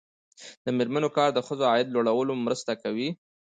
[0.65, 3.09] د میرمنو کار د ښځو عاید لوړولو مرسته کوي.